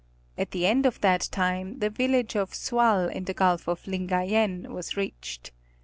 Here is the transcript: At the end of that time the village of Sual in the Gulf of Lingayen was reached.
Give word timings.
At 0.35 0.49
the 0.49 0.65
end 0.65 0.87
of 0.87 0.99
that 1.01 1.29
time 1.31 1.77
the 1.77 1.91
village 1.91 2.35
of 2.35 2.55
Sual 2.55 3.07
in 3.07 3.25
the 3.25 3.35
Gulf 3.35 3.67
of 3.67 3.85
Lingayen 3.85 4.71
was 4.73 4.97
reached. 4.97 5.51